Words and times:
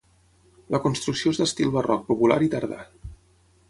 La 0.75 0.79
construcció 0.85 1.35
és 1.35 1.41
d'estil 1.43 1.71
barroc 1.79 2.05
popular 2.11 2.43
i 2.49 2.53
tardà. 2.57 2.85